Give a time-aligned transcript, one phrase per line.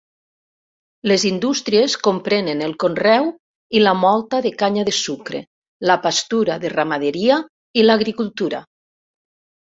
[1.09, 3.29] Les indústries comprenen el conreu
[3.81, 5.43] i la molta de canya de sucre,
[5.91, 7.39] la pastura de ramaderia
[7.83, 8.65] i l'agricultura.